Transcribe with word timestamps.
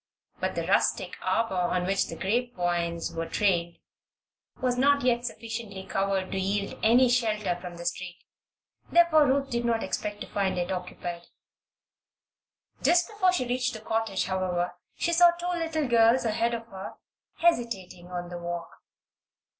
But 0.39 0.55
the 0.55 0.65
rustic 0.65 1.15
arbor 1.21 1.53
on 1.53 1.85
which 1.85 2.07
the 2.07 2.15
grape 2.15 2.55
vines 2.55 3.13
were 3.13 3.27
trained 3.29 3.77
was 4.59 4.75
not 4.75 5.03
yet 5.03 5.25
sufficiently 5.27 5.85
covered 5.85 6.31
to 6.31 6.39
yield 6.39 6.79
any 6.81 7.07
shelter 7.07 7.55
from 7.61 7.77
the 7.77 7.85
street; 7.85 8.15
therefore 8.91 9.27
Ruth 9.27 9.51
did 9.51 9.63
not 9.63 9.83
expect 9.83 10.21
to 10.21 10.27
find 10.27 10.57
it 10.57 10.71
occupied. 10.71 11.27
Just 12.81 13.09
before 13.09 13.31
she 13.31 13.45
reached 13.47 13.73
the 13.75 13.79
cottage, 13.79 14.25
however, 14.25 14.71
she 14.95 15.13
saw 15.13 15.29
two 15.35 15.45
little 15.49 15.87
girls 15.87 16.25
ahead 16.25 16.55
of 16.55 16.65
her, 16.69 16.95
hesitating 17.35 18.07
on 18.09 18.29
the 18.29 18.39
walk. 18.39 18.71